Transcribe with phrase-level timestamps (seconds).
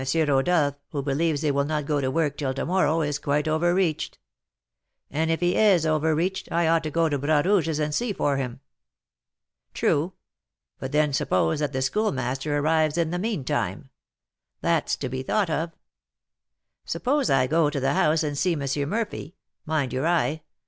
[0.15, 3.71] Rodolph, who believes they will not go to work till to morrow, is quite over
[3.71, 4.17] reached;
[5.11, 8.11] and if he is over reached, I ought to go to Bras Rouge's and see
[8.11, 8.61] for him.
[9.75, 10.13] True;
[10.79, 13.91] but then suppose that the Schoolmaster arrives in the meantime,
[14.61, 15.69] that's to be thought of.
[16.83, 18.89] Suppose I go to the house and see M.
[18.89, 19.35] Murphy,
[19.67, 20.41] mind your eye!